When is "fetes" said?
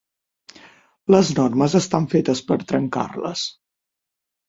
2.17-2.45